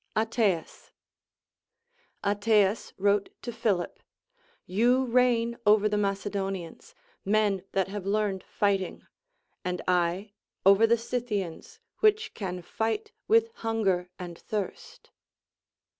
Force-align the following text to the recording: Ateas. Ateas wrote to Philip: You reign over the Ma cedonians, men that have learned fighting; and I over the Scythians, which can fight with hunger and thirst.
Ateas. 0.15 0.89
Ateas 2.23 2.91
wrote 2.97 3.29
to 3.43 3.51
Philip: 3.53 4.01
You 4.65 5.05
reign 5.05 5.59
over 5.63 5.87
the 5.87 5.95
Ma 5.95 6.13
cedonians, 6.13 6.95
men 7.23 7.61
that 7.73 7.87
have 7.89 8.07
learned 8.07 8.43
fighting; 8.43 9.05
and 9.63 9.79
I 9.87 10.31
over 10.65 10.87
the 10.87 10.97
Scythians, 10.97 11.79
which 11.99 12.33
can 12.33 12.63
fight 12.63 13.11
with 13.27 13.49
hunger 13.57 14.09
and 14.17 14.39
thirst. 14.39 15.11